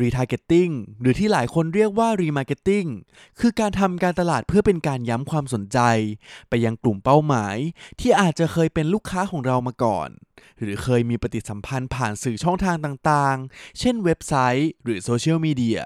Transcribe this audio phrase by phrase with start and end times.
[0.00, 2.88] retargeting หรือที่หลายคนเรียกว่า remarketing
[3.40, 5.78] คือการทำการตลาดเพื่อเป็นการย้ำความสนใจ
[6.48, 7.56] ไปยังกลุ่มเป้าหมาย
[8.00, 10.08] ที่อาจจะเคยเป็นลูกค้าของเรามาก่อน
[10.58, 15.80] หรือเคยมีปฏิสัมพันธ์ผ่านสื่อช่องทางต่างๆ เช่นเว็บไซต์ หรือโซเชียลมีเดีย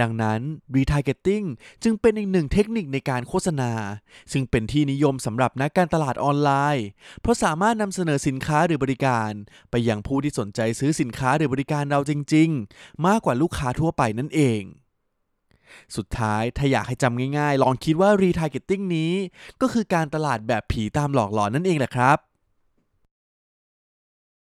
[0.00, 0.40] ดังนั้น
[0.74, 1.46] retargeting
[1.82, 3.72] จึงเป็นอีกหนึ่งเทคนิคในการโฆษณา
[4.32, 6.86] ซึ่งเป็นที่นิยมสำหรับนักการตลาดออนไลน์
[7.20, 9.30] เพราะสามารถนำเสนอสินค้าหรือบริการ
[9.70, 14.62] ไปยังผู้ที่สนใจซื้อสินค้าหรือบริการเราจริง ๆ มากกว่าลูกค้าทั่วไปนั่นเอง
[15.96, 19.12] สุดท้ายถ้าอยากให้จำง่ายๆ ลองคิดว่า retargeting นี้
[19.60, 22.18] ก็คือการตลาดแบบผีตามหลอกหลอนนั่นเองแหละครับ